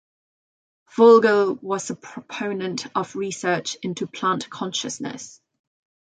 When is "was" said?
1.61-1.91